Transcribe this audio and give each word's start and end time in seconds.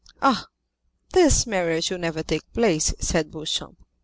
'""Ah, 0.23 0.47
this 1.13 1.45
marriage 1.45 1.91
will 1.91 1.99
never 1.99 2.23
take 2.23 2.51
place," 2.53 2.91
said 2.99 3.29
Beauchamp. 3.29 3.77